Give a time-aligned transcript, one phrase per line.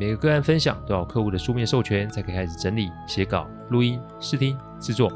[0.00, 5.12] 每个个案分享都要客户的书面授权才可以开始整理、写稿、录音、试听、制作，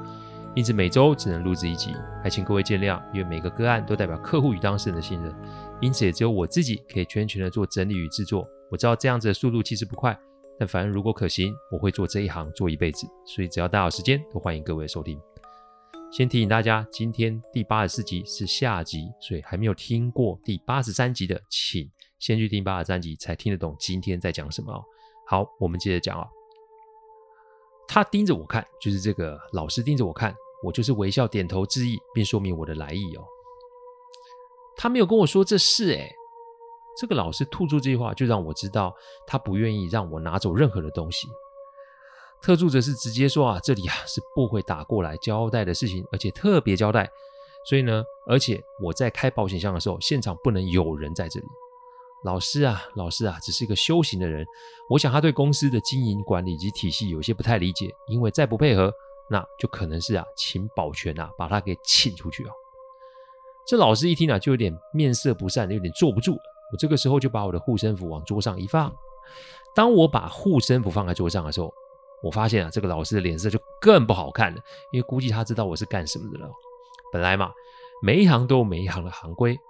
[0.55, 3.01] 因此每周只能录制一集，还请各位见谅。
[3.11, 5.35] 因为每个个案都代表客户与当事人的信任，
[5.81, 8.47] 因此也只有我自己可以全权的做整理与制作。
[8.71, 10.15] 我知道这样子的速度其实不快，
[10.59, 13.07] 但反正如果可行，我会做这一行做一辈子。
[13.25, 15.19] 所以只要大好时间，都欢迎各位收听。
[16.17, 21.91] 先提醒大家，今天第八十四集是下集，所以还没有听过第八十三集的，请。
[22.21, 24.81] 先去听八十三集才听得懂今天在讲什么哦。
[25.27, 26.25] 好，我们接着讲啊。
[27.89, 33.25] 他盯着我看，就是这个老师盯着我看，我就是微笑点头致意，并说明我的来意哦。
[34.77, 36.09] 他没有跟我说这事诶，
[36.97, 38.95] 这个老师吐出这句话，就让我知道
[39.27, 41.27] 他不愿意让我拿走任何的东西。
[42.45, 47.11] 特助则是直接说啊，这里啊是不会打过来交代的事情，而且特别交代。
[47.67, 51.47] 所以呢，而且我在开保险箱的时候，现场不能有人在这里。
[52.23, 54.45] 老师啊，老师啊，只是一个修行的人。
[54.91, 58.93] 我想他对公司的经营管理及体系有些不太理解，因为再不配合，
[59.31, 62.53] 那就可能是啊，请保全啊，把他给请出去啊。
[63.67, 66.43] 这老师一听啊，就有点面色不善，有点坐不住了。
[66.73, 68.95] 我这个时候就把我的护身符往桌上一放。
[69.75, 71.73] 当我把护身符放在桌上的时候，
[72.25, 74.61] 我发现啊，这个老师的脸色就更不好看了，
[74.93, 76.51] 因为估计他知道我是干什么的了。
[77.13, 77.53] 本来嘛，
[78.03, 79.61] 每一行都有每一行的行规。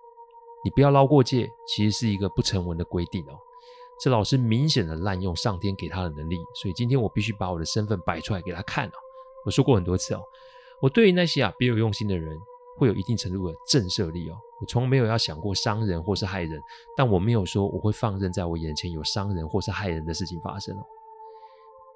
[0.64, 3.36] 你不要捞过界，其实是一个不成文的规定哦。
[4.00, 8.92] 这老师明显的滥用上天给他的能力，所以今天我必须把我的身份摆出来给他看哦。
[9.44, 10.22] 我说过很多次哦，
[10.80, 12.38] 我对于那些啊别有用心的人，
[12.78, 14.36] 会有一定程度的震慑力哦。
[14.60, 16.62] 我从没有要想过伤人或是害人，
[16.96, 20.82] 但我没有说我会放任在我眼前有伤人或是害人的事情发生哦。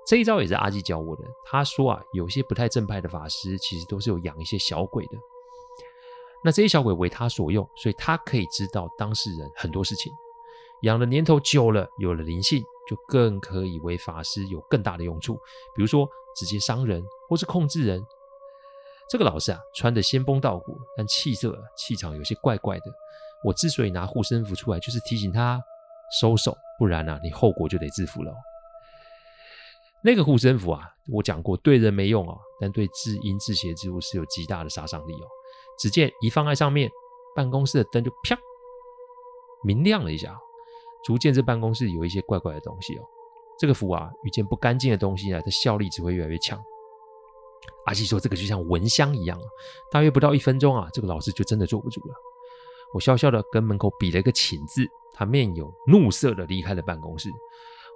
[0.08, 1.22] 这一招也是阿基教我的。
[1.44, 5.18] 他说啊，有些不太正派的法师，其实都是有养一些小鬼的。
[6.42, 10.10] 那这些小鬼为他所用，所以他可以知道当事人很多事情。
[10.82, 15.34] 养的年头久了，有了灵性，就更可以为法师有更大的用处。
[15.74, 18.02] 比如说，直接伤人，或是控制人。
[19.10, 22.84] 这个老师啊，穿的仙风道骨，但气色、气场有些怪怪的。
[23.44, 25.60] 我之所以拿护身符出来，就是提醒他
[26.18, 28.32] 收手，不然啊，你后果就得自负了。
[30.08, 30.80] 那个护身符啊，
[31.12, 35.26] 我讲过，对人没用哦，但对至阴至邪之物是有极大的杀伤力哦。
[35.78, 36.90] 只见一放在上面，
[37.36, 38.34] 办公室的灯就啪
[39.62, 40.34] 明亮了一下，
[41.04, 43.02] 逐渐这办公室有一些怪怪的东西哦。
[43.58, 46.58] 这个符啊，遇见不干净的东西啊，它效力只会越来越强。
[47.84, 49.44] 阿西说：“这个就像蚊香一样啊。”
[49.92, 52.14] 大约不到一分钟啊，这个老师就真的坐不住了。
[52.94, 57.28] 我笑笑的跟门口比了一个请字，他面有怒色的离开了办公室。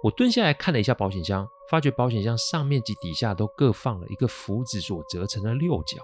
[0.03, 5.97] 我蹲下来看了一下保险箱，发觉保险箱上面及底下都各放了一个符纸所折成的六角。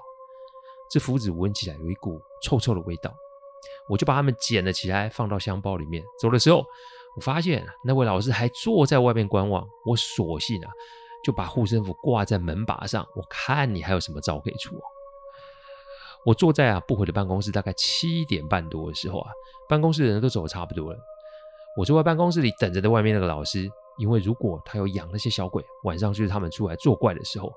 [0.90, 3.14] 这符纸闻起来有一股臭臭的味道，
[3.88, 6.04] 我就把它们捡了起来，放到箱包里面。
[6.20, 6.66] 走的时候，
[7.16, 9.64] 我发现那位老师还坐在外面观望。
[9.86, 10.72] 我索性啊，
[11.24, 14.76] 就把护身符挂在门把上，我看你还有什么招可以出。
[16.26, 19.30] 我坐在啊不回的办公室，大概七点半多的时候啊，
[19.68, 20.98] 办公室的人都走的差不多了。
[21.78, 23.70] 我坐在办公室里等着的外面那个老师，
[24.00, 27.52] 因为如果他有养那些小鬼，晚上就是他们出来作怪的时候，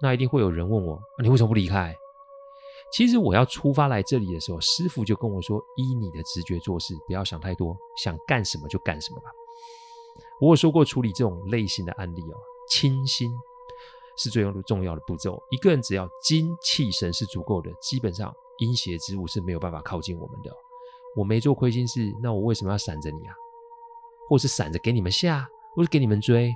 [0.00, 1.94] 那一定会有人问我：你为什么不离开？
[2.90, 9.30] 其实我要出发来这里的时候，师傅就跟我说：“依你的直觉做事，不要想太多，想干什么就干什么吧。”
[10.40, 12.36] 我有说过，处理这种类型的案例哦，
[12.70, 13.30] 清心
[14.16, 15.42] 是最重要的步骤。
[15.50, 20.50] 一个人只要精气神是足够的，基本上阴邪之物是没有办法靠近我们的。
[21.16, 23.34] 我没做亏心事，那我为什么要闪着你啊？
[24.28, 25.48] 或是闪着给你们吓，
[25.78, 26.52] 或是给你们追？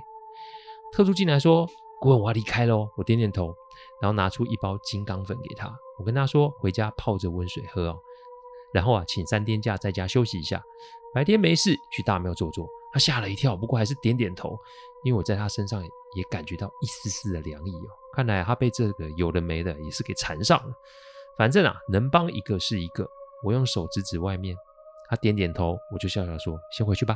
[0.91, 1.65] 特助进来说
[2.01, 3.55] ：“顾问，我要离开喽。”我点点头。
[4.01, 7.97] 然后拿出一包金刚粉给他，我跟他说，回家泡着温水喝哦。
[8.73, 10.61] 然后啊，请三天假在家休息一下，
[11.13, 12.67] 白天没事去大庙坐坐。
[12.91, 14.59] 他吓了一跳，不过还是点点头，
[15.05, 15.81] 因为我在他身上
[16.15, 17.89] 也感觉到一丝丝的凉意哦。
[18.13, 20.73] 看来他被这个有的没的也是给缠上了。
[21.37, 23.07] 反正啊，能帮一个是一个。
[23.41, 24.55] 我用手指指外面，
[25.09, 27.15] 他点点头，我就笑笑说：“先回去吧。”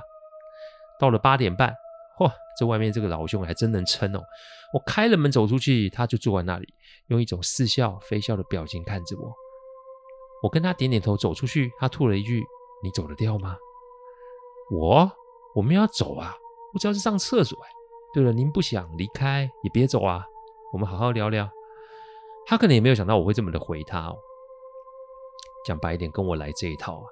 [0.99, 1.75] 到了八点半。
[2.19, 4.21] 嚯，这外面这个老兄还真能撑哦！
[4.73, 6.67] 我开了门走出去，他就坐在那里，
[7.07, 9.31] 用一种似笑非笑的表情看着我。
[10.43, 12.43] 我跟他点点头，走出去，他吐了一句
[12.83, 13.57] ：“你走得掉吗？”
[14.71, 15.11] 我
[15.55, 16.35] 我们要走啊，
[16.73, 17.57] 我只要是上厕所。
[17.63, 17.69] 哎
[18.13, 20.25] 对了，您不想离开也别走啊，
[20.73, 21.47] 我们好好聊聊。
[22.47, 24.17] 他可能也没有想到我会这么的回他哦。
[25.65, 27.05] 讲白一点，跟我来这一套啊。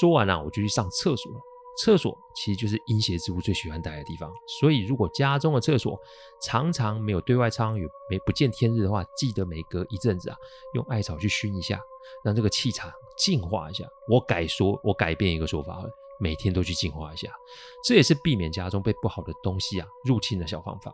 [0.00, 1.40] 说完了啊，我就去上厕所了。
[1.78, 4.30] 厕所其实就是阴邪之物最喜欢待的地方，
[4.60, 5.98] 所以如果家中的厕所
[6.42, 10.36] 常常没有对外窗，有没不见天日的话，记得每隔一阵子啊，
[10.74, 11.80] 用艾草去熏一下，
[12.24, 13.84] 让这个气场净化一下。
[14.08, 15.82] 我改说，我改变一个说法，
[16.20, 17.32] 每天都去净化一下，
[17.84, 20.92] 这也是避免家中被不好的东西啊入侵的小方法。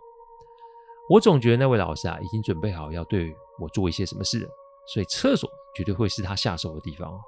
[1.10, 4.50] 我总觉得那位老师啊，已经准备好要对我做一些什么事了，
[4.86, 7.18] 所以厕所绝对会是他下手的地方哦。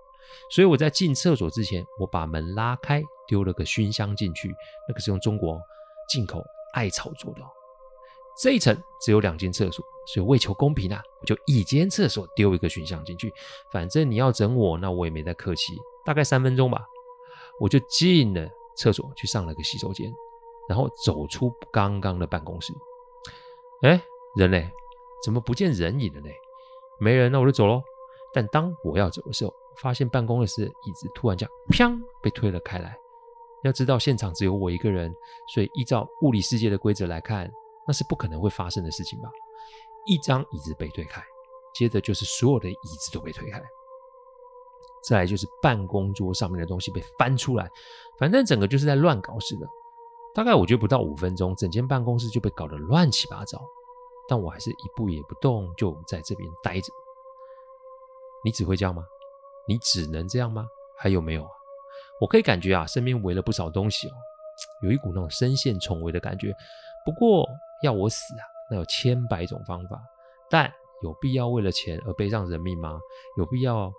[0.50, 3.03] 所以我在进厕所之前，我把门拉开。
[3.29, 4.53] 丢了个熏香进去，
[4.88, 5.56] 那个是用中国
[6.09, 6.43] 进口
[6.73, 7.41] 艾草做的。
[8.43, 13.32] 这一层只有两间厕所，所以为求公平啊，我就一间厕所丢一个熏香进去。
[13.71, 15.75] 反正你要整我，那我也没再客气。
[16.05, 16.85] 大概三分钟吧，
[17.61, 20.12] 我就进了厕所，去上了个洗手间，
[20.69, 22.73] 然后走出刚刚的办公室。
[23.82, 24.03] 哎，
[24.35, 24.61] 人呢？
[25.25, 26.29] 怎么不见人影了呢？
[26.99, 27.81] 没人，那我就走喽。
[28.32, 32.97] 但当我要走的时候，发现办公室的椅子突然这样“砰”被推了开来。
[33.62, 35.15] 要知道现场只有我一个人，
[35.53, 37.50] 所以依照物理世界的规则来看，
[37.87, 39.29] 那是不可能会发生的事情吧？
[40.06, 41.23] 一张椅子被推开，
[41.75, 43.62] 接着就是所有的椅子都被推开，
[45.05, 47.69] 再来就是办公桌上面的东西被翻出来，
[48.19, 49.67] 反正整个就是在乱搞似的。
[50.35, 53.61] 大概我觉得不到五分钟，整间办公室就被搞得乱七八糟，
[54.27, 56.91] 但我还是一步也不动，就在这边待着。
[58.43, 59.05] 你只会这样吗？
[59.66, 60.66] 你只能这样吗？
[60.98, 61.50] 还有没有啊？
[62.20, 64.12] 我可以感觉啊，身边围了不少东西哦，
[64.82, 66.54] 有一股那种深陷重围的感觉。
[67.04, 67.48] 不过
[67.82, 69.98] 要我死啊，那有千百种方法。
[70.50, 70.70] 但
[71.02, 72.98] 有必要为了钱而背上人命吗？
[73.38, 73.90] 有必要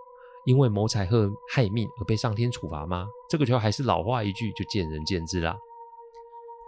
[0.45, 1.11] 因为谋财害
[1.51, 3.07] 害命而被上天处罚吗？
[3.29, 5.57] 这个就还是老话一句，就见仁见智啦。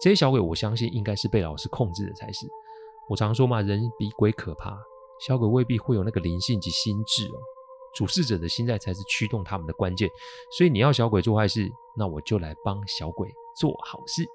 [0.02, 2.48] 这些小鬼，我相信应该是被老师控制的才是。
[3.10, 4.76] 我常说嘛，人比鬼可怕，
[5.28, 7.38] 小鬼未必会有那个灵性及心智哦。
[7.94, 10.10] 主事者的心态才是驱动他们的关键，
[10.58, 14.26] 所以你要小鬼做坏事，那我就来帮小鬼做好事。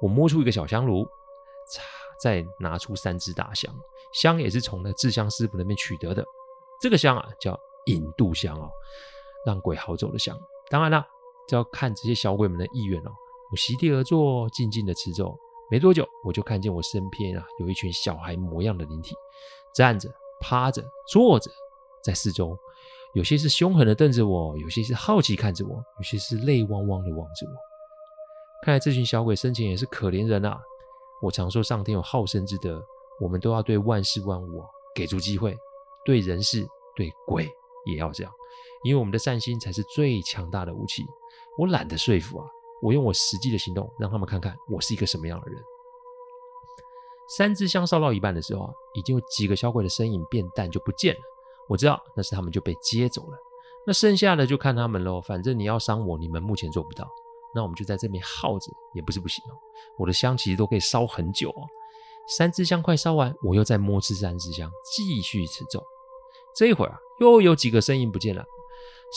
[0.00, 1.06] 我摸出一个小香炉，
[2.20, 3.74] 再拿出三支大香，
[4.12, 6.24] 香也是从那制香师傅那边取得的。
[6.80, 8.68] 这个香啊叫引渡香哦，
[9.46, 10.36] 让鬼好走的香。
[10.68, 11.06] 当然了，
[11.46, 13.10] 这要看这些小鬼们的意愿哦。
[13.50, 15.38] 我席地而坐，静静的持咒。
[15.70, 19.14] 没多久，我就看见我身边啊有一群小孩模样的灵体，
[19.74, 20.10] 站着、
[20.40, 21.50] 趴着、坐着。
[22.02, 22.58] 在四周，
[23.14, 27.52] 有些是凶狠的瞪着我，有些是好奇看着我，有些是泪汪汪的望着我。
[28.64, 30.58] 看来这群小鬼生前也是可怜人啊！
[31.20, 32.82] 我常说上天有好生之德，
[33.20, 34.64] 我们都要对万事万物
[34.94, 35.56] 给足机会，
[36.04, 36.66] 对人事、
[36.96, 37.48] 对鬼
[37.86, 38.32] 也要这样，
[38.84, 41.04] 因为我们的善心才是最强大的武器。
[41.58, 42.46] 我懒得说服啊，
[42.82, 45.62] 我用我实际的行动让他们看看我是一个什么样的人。
[47.36, 51.20] 三支香烧到一半的时候啊，已经有几个小鬼的身影变淡就不见了。
[51.68, 53.36] 我知道但是他们就被接走了，
[53.86, 55.20] 那剩下的就看他们喽。
[55.20, 57.08] 反正你要伤我，你们目前做不到，
[57.54, 59.54] 那我们就在这边耗着也不是不行哦。
[59.98, 61.62] 我的香其实都可以烧很久哦。
[62.28, 65.82] 三支香快烧完，我又再摸吃三支香，继续持咒。
[66.54, 68.44] 这一会儿啊，又有几个声音不见了，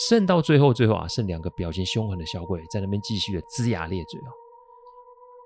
[0.07, 4.31] 剩到最后最后啊，剩两个表情凶狠的小鬼在那边继续的龇牙咧嘴哦。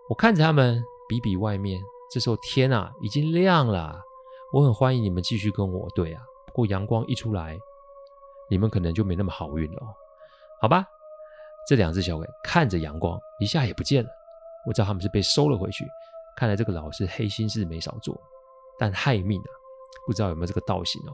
[0.07, 3.99] 我看着他们比比外面，这时候天啊已经亮了，
[4.53, 6.21] 我很欢迎你们继续跟我对啊。
[6.49, 7.57] 不过阳光一出来，
[8.49, 9.79] 你们可能就没那么好运了，
[10.61, 10.85] 好吧？
[11.67, 14.09] 这两只小鬼看着阳光，一下也不见了。
[14.65, 15.87] 我知道他们是被收了回去。
[16.35, 18.19] 看来这个老师黑心事没少做，
[18.77, 19.51] 但害命啊，
[20.07, 21.13] 不知道有没有这个道行哦。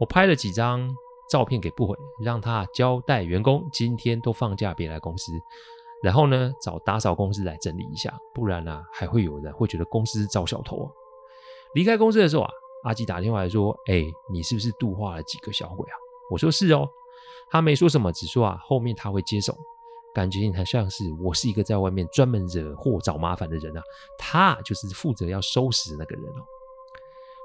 [0.00, 0.88] 我拍了几张
[1.30, 5.32] 照片给不悔，让他交代员工今天都放假别来公司，
[6.02, 10.90] 然后呢，找打扫公司来整理一下，不然呢、还会有人会觉得公司是糟小偷。
[11.74, 12.50] 离开公司的时候啊。
[12.86, 15.96] 阿基打电话来说：“哎、你是不是度化了几个小鬼啊？”
[16.30, 16.88] 我说：“是哦。”
[17.50, 19.54] 他没说什么，只说啊，后面他会接手。
[20.14, 23.82] 感觉你很像是我是一个在外面专门惹祸找麻烦的人啊，
[24.18, 26.42] 他就是负责要收拾那个人哦。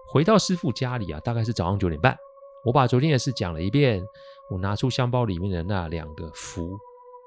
[0.07, 2.17] 回到师傅家里啊，大概是早上九点半。
[2.63, 4.01] 我把昨天的事讲了一遍。
[4.49, 6.77] 我拿出香包里面的那两个符，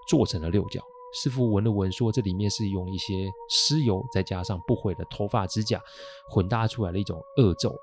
[0.07, 0.83] 做成了六角。
[1.15, 5.81] 师傅闻了闻，说：“这里面是用一些尸油，再加上不悔的头发、指甲
[6.29, 7.75] 混搭出来的一种恶咒。”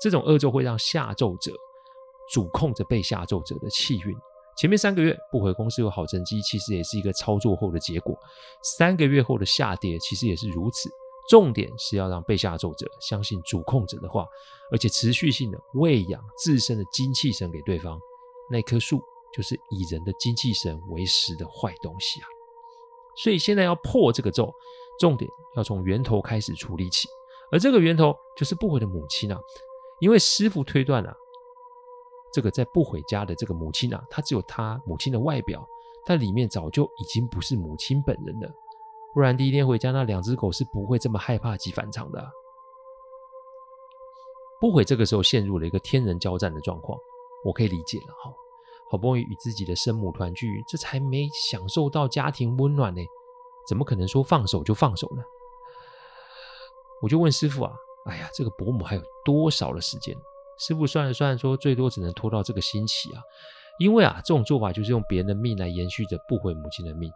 [0.00, 1.52] 这种恶咒会让下咒者
[2.32, 4.14] 主控着被下咒者的气运。
[4.56, 8.16] 前面三个月不回公司有好成绩，其实也是一个操作后的结果。
[8.78, 10.88] 三个月后的下跌，其实也是如此。
[11.28, 14.26] 重点是要让被下咒者相信主控者的话，
[14.70, 17.98] 而且持续性的喂养自身的精气神给对方。
[18.50, 19.02] 那棵树
[19.34, 22.26] 就是以人的精气神为食的坏东西啊！
[23.16, 24.52] 所以现在要破这个咒，
[25.00, 27.08] 重点要从源头开始处理起，
[27.50, 29.40] 而这个源头就是不回的母亲啊。
[30.00, 31.14] 因为师父推断啊，
[32.32, 35.66] 这个在不回家的这个母亲啊，她只有她母亲的外表，
[36.04, 38.50] 但里面早就已经不是母亲本人了。
[39.14, 42.30] 不然第一天回家那两只狗是不会这么害怕及反常的。
[44.60, 46.98] 不悔这个时候陷入了一个天人交战的状况，
[47.44, 48.32] 我可以理解了哈。
[48.90, 53.00] 好不容易与自己的生母团聚，这才没享受到家庭温暖呢，
[53.68, 55.22] 怎么可能说放手就放手呢？
[57.02, 57.72] 我就问师父啊，
[58.04, 60.14] 哎呀，这个伯母还有多少的时间？
[60.58, 63.22] 师傅算了算，说最多只能拖到这个星期啊，
[63.78, 67.10] 因为啊，这种做法就是用别人的命来延续着不悔母亲的命，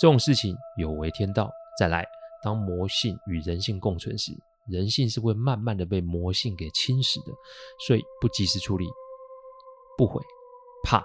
[0.00, 1.50] 这种事情有违天道。
[1.78, 2.06] 再来，
[2.42, 4.32] 当魔性与人性共存时，
[4.66, 7.32] 人性是会慢慢的被魔性给侵蚀的，
[7.86, 8.86] 所以不及时处理，
[9.96, 10.20] 不悔。
[10.82, 10.98] 怕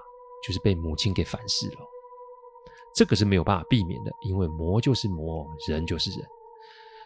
[0.46, 1.77] 就是被母亲给反噬了，
[2.96, 6.20] 这个是没有办法避免的，因为魔就是魔，人就是人。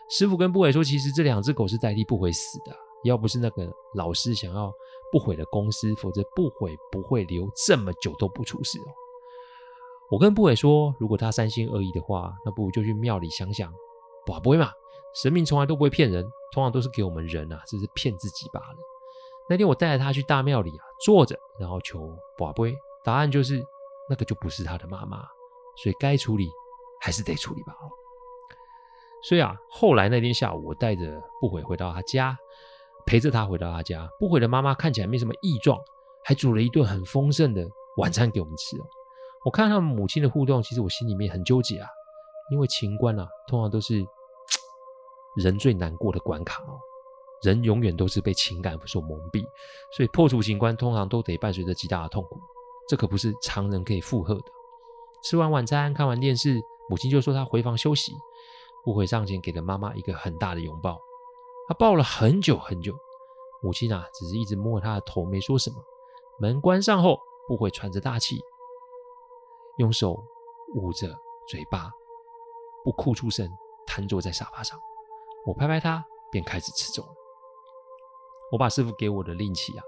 [0.10, 4.72] 师傅跟不悔说，其实这两只狗是代替不悔死的，要不是那个老师想要
[5.12, 8.92] 不悔的公司，否则不悔不会留这么久都不出事哦。
[10.10, 13.72] 我跟不悔说，如果他三心二意的话，那不如就去庙里想想，
[14.26, 14.72] 不不会嘛，
[15.22, 18.78] 神明从来都不会骗人，通常都是给我们人啊，只是骗自己罢了。
[19.48, 22.00] 那天我带着他去大庙里啊，坐着，然后求
[22.38, 23.64] 跋杯，答案就是
[24.10, 25.24] 那个就不是他的妈妈，
[25.84, 26.50] 所以该处理
[27.00, 27.76] 还是得处理吧。
[29.22, 32.38] 所以啊，后来那天下午，我带着不悔回到他家，
[33.06, 34.10] 陪着他回到他家。
[34.20, 35.78] 不悔的妈妈看起来没什么异状，
[36.24, 38.86] 还煮了一顿很丰盛的晚餐给我们吃哦。
[39.46, 41.88] 我看他们母亲的互动，其实我心里面很纠结啊，
[42.52, 44.06] 因为情关啊，通常都是
[45.36, 46.80] 人最难过的关卡哦。
[47.42, 49.42] 人永远都是被情感所蒙蔽，
[49.96, 52.38] 所以破除情关通常都得伴随着极大的痛苦，
[52.90, 54.44] 这可不是常人可以负荷的。
[55.24, 58.12] 吃完晚餐，看完电视，母亲就说她回房休息。
[58.90, 61.00] 不悔上前给了妈妈一个很大的拥抱，
[61.68, 62.92] 她抱了很久很久。
[63.62, 65.76] 母亲啊，只是一直摸她的头，没说什么。
[66.40, 68.42] 门关上后，不悔喘着大气，
[69.78, 70.20] 用手
[70.74, 71.16] 捂着
[71.48, 71.92] 嘴巴，
[72.84, 73.48] 不哭出声，
[73.86, 74.80] 瘫坐在沙发上。
[75.46, 77.08] 我拍拍他，便开始吃粥。
[78.52, 79.84] 我把师傅给我的令旗啊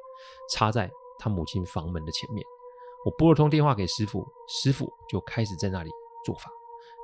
[0.51, 2.45] 插在他母亲房门的前面，
[3.03, 5.89] 我拨了通电话给师傅，师傅就开始在那里
[6.23, 6.51] 做法。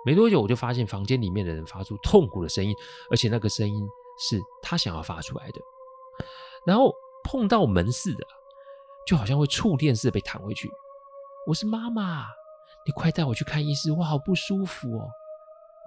[0.05, 2.73] 没多久，我就发现房间里面的人发出痛苦的声音，
[3.11, 3.87] 而且那个声音
[4.19, 5.61] 是他想要发出来的。
[6.65, 8.25] 然后碰到门似的，
[9.05, 10.69] 就好像会触电似的被弹回去。
[11.45, 12.25] 我是妈妈，
[12.85, 15.07] 你快带我去看医师，我好不舒服哦。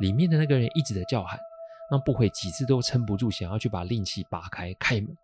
[0.00, 1.38] 里面的那个人一直在叫喊，
[1.90, 5.16] 让不悔几次都撑不住，想要去把令旗拔开开门。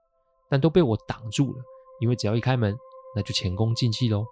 [0.49, 1.63] 但都被我挡住了，
[2.01, 2.77] 因为只要一开门，
[3.15, 4.25] 那就前功尽弃喽。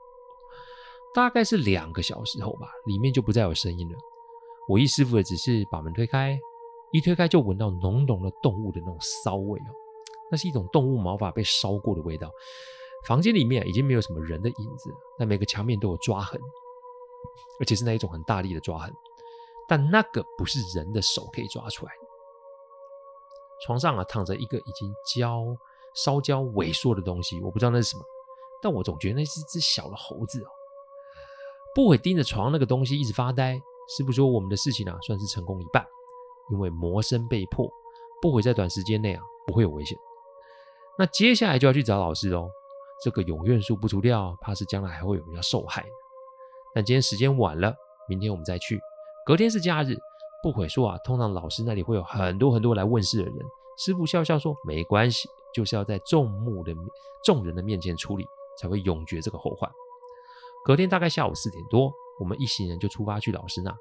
[1.14, 3.98] 大概是两个小时后吧，里面就不再有声音了。
[4.68, 6.38] 我一师傅的只是把门推开，
[6.92, 9.72] 一推开就闻到浓浓的动物的那种骚味哦，
[10.30, 12.30] 那是一种动物毛发被烧过的味道。
[13.06, 16.40] 房间里面已经没有什么人的影子，但每个墙面都有抓痕，
[17.60, 18.92] 而且是那一种很大力的抓痕。
[19.68, 21.92] 但那个不是人的手可以抓出来。
[23.66, 25.44] 床上啊躺着一个已经焦。
[25.96, 28.02] 烧焦萎缩的东西，我不知道那是什么，
[28.60, 30.48] 但我总觉得那是一只小的猴子哦。
[31.72, 33.56] 不悔盯着床那个东西一直发呆。
[33.88, 35.84] 师傅说我们的事情啊，算是成功一半，
[36.50, 37.68] 因为魔身被破，
[38.20, 39.98] 不悔在短时间内啊不会有危险。
[40.98, 42.48] 那接下来就要去找老师喽。
[43.02, 45.84] 这个永愿树不除掉，怕是将来还会有人要受害。
[46.74, 47.74] 但今天时间晚了，
[48.08, 48.80] 明天我们再去。
[49.26, 49.96] 隔天是假日，
[50.42, 53.34] 不悔说啊，通常老师那里会有很多很多来问事的人。
[53.76, 55.28] 师傅笑笑说没关系。
[55.54, 56.74] 就是要在众目的
[57.22, 58.26] 众人的面前处理，
[58.58, 59.70] 才会永绝这个后患。
[60.64, 63.74] 隔天大概下午四点多，我们一行人就出发去老师那。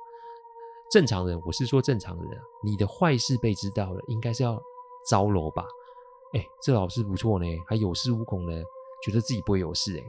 [0.91, 4.61] 正常人，我是说正常人，你的坏事被知道了，应该是要
[5.07, 5.65] 招楼吧？
[6.33, 8.61] 哎，这老师不错呢，还有恃无恐呢，
[9.03, 10.03] 觉得自己不会有事哎。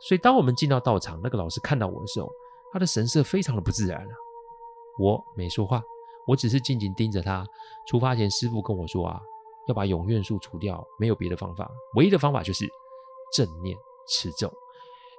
[0.00, 2.30] 所以当我们进到道场，那个老师看到我的时候，
[2.72, 4.14] 他的神色非常的不自然啊。
[4.98, 5.82] 我没说话，
[6.26, 7.44] 我只是静静盯着他。
[7.86, 9.20] 出发前，师傅跟我说啊。
[9.68, 12.68] 要把永愿树除掉，没有别的方法，唯一的方法就是
[13.32, 13.78] 正念
[14.08, 14.52] 持咒。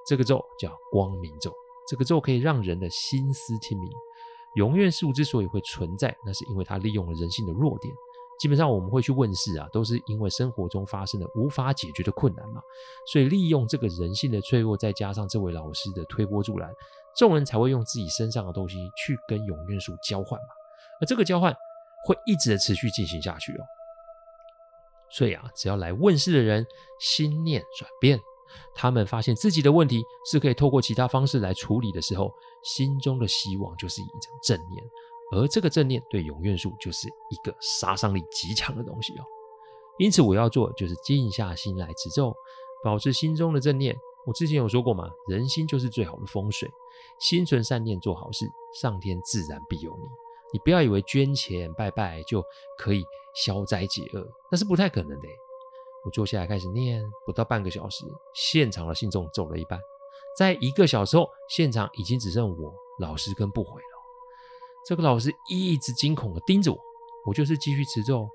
[0.06, 1.50] 这个咒叫光明咒，
[1.88, 3.90] 这个咒可以让人的心思清明。
[4.56, 7.92] 永愿树之所以会存在，那是因为它利用了人性的弱点。
[8.40, 12.60] 基本上我们会去问世啊，都是因为生活中发生了无法解决的困难嘛。
[13.12, 16.72] 所以利用这个人性的脆弱，再加上这位老师的推波助澜，
[17.16, 20.46] 众人才会用自己身上的东西去跟永愿树交换嘛。
[21.00, 21.54] 而这个交换
[22.06, 23.64] 会一直的持续进行下去哦。
[25.10, 26.66] 所以啊，只要来问世的人
[27.00, 28.18] 心念转变，
[28.74, 32.32] 他们发现自己的问题是可以透过其他方式来处理的时候，
[32.62, 34.84] 心中的希望就是一种正念，
[35.32, 39.24] 而这个正念对永愿术就是一个杀伤力极强的东西哦。
[39.98, 42.34] 因此，我要做就是静下心来持咒，
[42.82, 43.96] 保持心中的正念。
[44.26, 46.68] 我之前有说过嘛，人心就是最好的风水，
[47.20, 50.04] 心存善念，做好事，上天自然必有你。
[50.52, 52.42] 你不要以为捐钱拜拜就
[52.78, 55.28] 可以消灾解厄，那是不太可能的。
[56.04, 59.80] 我坐下来开始念，不到半个小时，现场的信众走了一半。
[60.36, 63.86] 在一个小时后，现场已经只剩我、老师跟不悔了。
[64.86, 66.78] 这个老师一直惊恐的盯着我，
[67.26, 68.28] 我就是继续持咒。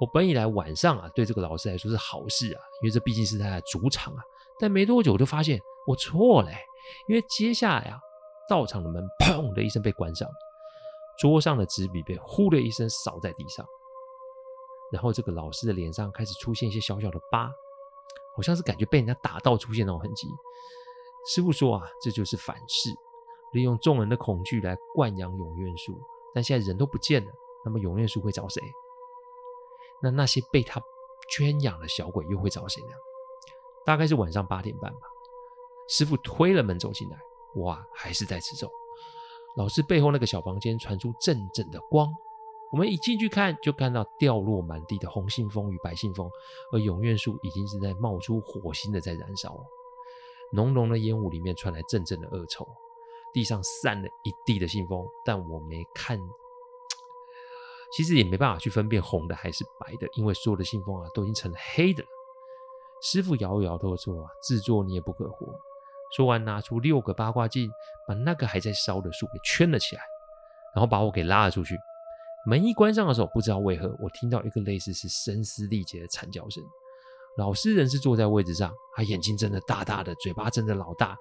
[0.00, 4.22] 我本以为晚上啊，对这个老师来说是好事啊，因为这毕竟是他的主场啊。
[4.58, 6.50] 但没多久，我就发现我错了，
[7.06, 8.00] 因为接下来啊，
[8.48, 10.28] 道场的门砰的一声被关上，
[11.18, 13.64] 桌上的纸笔被呼的一声扫在地上，
[14.92, 17.50] 然后这个老师的脸上开始出现一些小小的疤，
[18.36, 20.28] 好像是感觉被人家打到出现那种痕迹。
[21.26, 22.90] 师傅说啊，这就是反噬，
[23.52, 25.98] 利用众人的恐惧来灌养永愿术。
[26.34, 27.32] 但现在人都不见了，
[27.64, 28.62] 那么永愿术会找谁？
[30.02, 30.80] 那那些被他
[31.30, 32.90] 圈养的小鬼又会找谁呢？
[33.84, 35.00] 大概是晚上八点半吧，
[35.88, 37.18] 师傅推了门走进来，
[37.62, 38.70] 哇，还是在吃咒。
[39.56, 42.10] 老师背后那个小房间传出阵阵的光，
[42.72, 46.28] 我们一进去看，就看到掉落满地的红信封与白信封，
[46.72, 49.54] 而永愿树已经是在冒出火星的在燃烧，
[50.52, 52.66] 浓浓的烟雾里面传来阵阵的恶臭，
[53.34, 56.18] 地上散了一地的信封，但我没看，
[57.94, 62.08] 其实也没办法去分辨红的还是白的，因为所有的信封啊都已经成了黑的了。
[63.02, 65.46] 师傅摇摇头说：“啊，自作孽不可活。”
[66.16, 67.70] 说完，拿出六个八卦镜，
[68.08, 70.02] 把那个还在烧的树给圈了起来，
[70.74, 71.76] 然后把我给拉了出去。
[72.46, 76.62] 门一关上的时候，不知道为何，我听到一个类似是声嘶力竭的惨叫声。
[77.38, 81.16] 老师人是坐在位置上，他眼睛睁得大大的，嘴巴睁得老大。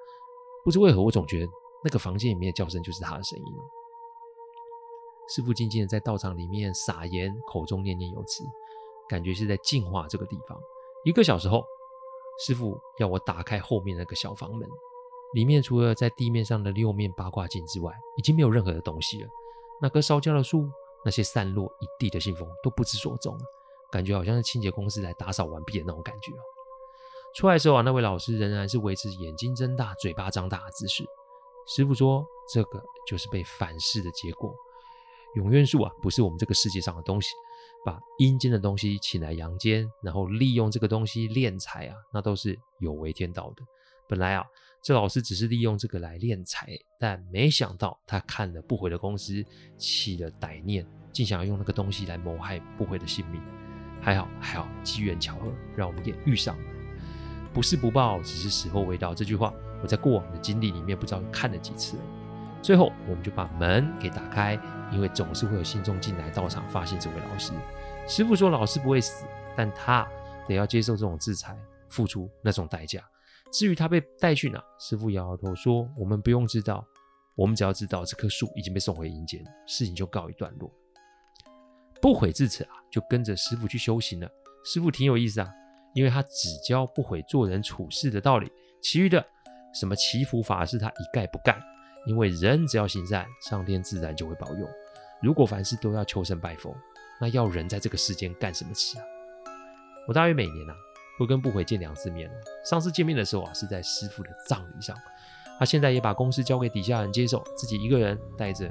[0.66, 1.48] 不知为何，我总觉得
[1.84, 3.46] 那个房间里面的叫声就是他的声音。
[5.30, 8.44] 师傅静静的在道场里面撒盐，口中念念有词，
[9.08, 10.60] 感觉是在净化这个地方。
[11.06, 11.64] 一个小时后，
[12.46, 14.68] 师傅要我打开后面那个小房门，
[15.34, 19.30] 里面除了在地面上的六面八卦镜之外，已经没有任何的东西了。
[19.82, 20.70] 那棵烧焦的树，
[21.04, 23.38] 那些散落一地的信封都不知所踪，
[23.92, 26.42] 感觉好像是清洁公司来打扫完毕的那种感觉哦。
[27.36, 31.04] 出来的时候啊，那位老师仍然是维持眼睛睁大、嘴巴张大的姿势。
[31.68, 34.54] 师傅说：“这个就是被反噬的结果。
[35.36, 37.30] 永愿术啊，不是我们这个世界上的东西。”
[37.84, 43.64] 把阴间的东西请来阳间，然后利用这个东西敛财啊，那都是有违天道的。
[44.12, 44.44] 本来啊，
[44.84, 46.68] 这老师只是利用这个来敛财，
[47.00, 49.42] 但没想到他看了不悔的公司，
[49.78, 53.42] 起了歹念，竟想要用那个东西来谋害不悔的性命。
[54.02, 56.64] 还好，还好，机缘巧合，让我们也遇上了。
[57.54, 59.16] 不是不报，只是时候未到。
[59.16, 61.98] 这句话我在过往的经历里面不知道看了几次。
[62.62, 64.60] 最后，我们就把门给打开，
[64.92, 67.54] 因为总是会有信众进来道场，发现这位老师。
[68.10, 70.06] 师傅说，老师不会死，但他
[70.50, 73.02] 得要接受这种制裁，付出那种代价。
[73.52, 76.86] 至于他被带去哪，师父摇摇头说：“我们不用知道，
[77.36, 80.72] 我们只要知道这棵树已经被送回阴间，事情就告一段落。”
[82.02, 84.30] 不悔至此啊，就跟着师父去修行了。
[84.64, 85.52] 师父挺有意思啊，
[85.94, 89.24] 因为他只教不悔做人处事的道理，其余的
[89.74, 91.62] 什么祈福法事，他一概不干。
[92.08, 94.68] 因为人只要行善，上天自然就会保佑。
[95.22, 96.76] 如果凡事都要求神拜佛，
[97.20, 99.06] 那要人在这个世间干什么吃啊？
[100.08, 100.76] 我大约每年啊
[101.22, 102.30] 会跟不悔见两次面。
[102.66, 104.96] 上次见面的时候啊是在师父的葬礼上，
[105.58, 108.70] 他现在也把公司交给底下人接手，自己一个人带着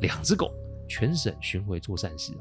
[0.00, 0.52] 两只狗
[0.88, 2.32] 全省巡回做善事。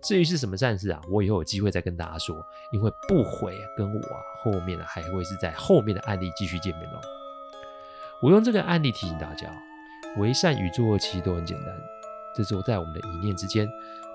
[0.00, 2.36] 至于是什么善事啊，我以后有机会再跟大家说。
[2.72, 7.00] 因为不悔跟我啊后面还会是在后面的案例继续见面哦。
[8.22, 9.50] 我用这个案例提醒大家，
[10.18, 11.74] 为善与作恶其实都很简单，
[12.34, 13.68] 这只有在我们的一念之间。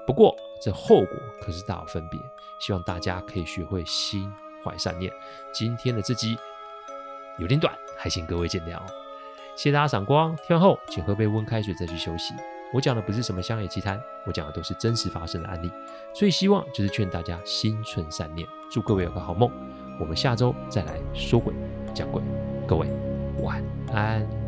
[0.08, 1.08] 不过这后果
[1.41, 2.19] 可是大有分别。
[2.60, 4.32] 希望大家可以学会心
[4.63, 5.12] 怀善念。
[5.52, 6.38] 今天的这集
[7.38, 8.86] 有点短，还请各位见谅哦。
[9.56, 12.34] 谢谢大家赏光，听完后请喝杯温开水再去休息。
[12.73, 15.71] 我讲的不是什么乡野奇谈，我讲的都是真实发生的案例，
[16.13, 18.47] 所以希望就是劝大家心存善念。
[18.71, 19.52] 祝各位有个好梦，
[19.99, 21.54] 我们下周再来说鬼
[21.93, 22.21] 讲鬼，
[22.67, 22.88] 各位。
[23.41, 24.42] 晚安。